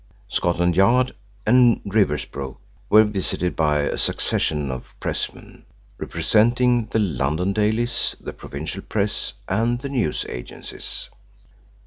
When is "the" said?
6.87-6.97, 8.19-8.33, 9.81-9.89